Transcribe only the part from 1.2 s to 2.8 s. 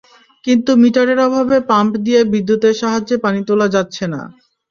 অভাবে পাম্প দিয়ে বিদ্যুতের